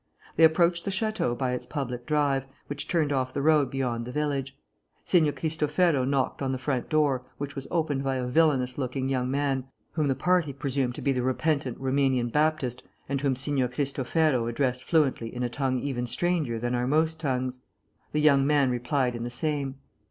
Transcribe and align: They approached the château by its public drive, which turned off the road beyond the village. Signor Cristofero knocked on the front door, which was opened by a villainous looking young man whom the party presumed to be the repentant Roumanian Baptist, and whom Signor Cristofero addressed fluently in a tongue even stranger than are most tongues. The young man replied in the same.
They 0.35 0.43
approached 0.45 0.83
the 0.83 0.89
château 0.89 1.37
by 1.37 1.51
its 1.51 1.67
public 1.67 2.07
drive, 2.07 2.45
which 2.65 2.87
turned 2.87 3.11
off 3.13 3.35
the 3.35 3.41
road 3.43 3.69
beyond 3.69 4.05
the 4.05 4.11
village. 4.11 4.57
Signor 5.05 5.33
Cristofero 5.33 6.05
knocked 6.05 6.41
on 6.41 6.51
the 6.51 6.57
front 6.57 6.89
door, 6.89 7.21
which 7.37 7.53
was 7.53 7.67
opened 7.69 8.03
by 8.03 8.15
a 8.15 8.25
villainous 8.25 8.79
looking 8.79 9.09
young 9.09 9.29
man 9.29 9.65
whom 9.91 10.07
the 10.07 10.15
party 10.15 10.53
presumed 10.53 10.95
to 10.95 11.03
be 11.03 11.11
the 11.11 11.21
repentant 11.21 11.77
Roumanian 11.79 12.29
Baptist, 12.31 12.81
and 13.07 13.21
whom 13.21 13.35
Signor 13.35 13.67
Cristofero 13.67 14.47
addressed 14.47 14.83
fluently 14.83 15.31
in 15.35 15.43
a 15.43 15.49
tongue 15.49 15.77
even 15.81 16.07
stranger 16.07 16.57
than 16.57 16.73
are 16.73 16.87
most 16.87 17.19
tongues. 17.19 17.59
The 18.11 18.21
young 18.21 18.47
man 18.47 18.71
replied 18.71 19.15
in 19.15 19.23
the 19.23 19.29
same. 19.29 19.75